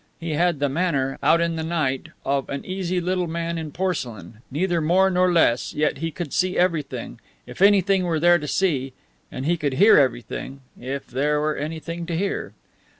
[0.19, 4.41] He had the manner, out in the night, of an easy little man in porcelain,
[4.49, 8.93] neither more nor less, yet he could see everything if anything were there to see
[9.31, 12.53] and he could hear everything if there were anything to hear.